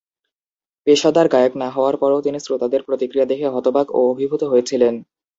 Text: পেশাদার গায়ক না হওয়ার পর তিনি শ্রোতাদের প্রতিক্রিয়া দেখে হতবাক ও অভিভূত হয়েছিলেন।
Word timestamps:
পেশাদার 0.87 1.27
গায়ক 1.27 1.53
না 1.57 1.67
হওয়ার 1.69 1.95
পর 1.97 2.11
তিনি 2.21 2.37
শ্রোতাদের 2.39 2.81
প্রতিক্রিয়া 2.87 3.29
দেখে 3.31 3.47
হতবাক 3.47 3.87
ও 3.91 3.99
অভিভূত 4.11 4.41
হয়েছিলেন। 4.43 4.93